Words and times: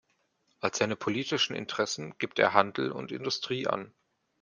Als 0.61 0.79
seine 0.79 0.95
politischen 0.95 1.55
Interessen 1.55 2.17
gibt 2.17 2.39
er 2.39 2.55
Handel 2.55 2.91
und 2.91 3.11
Industrie 3.11 3.67
an. 3.67 3.93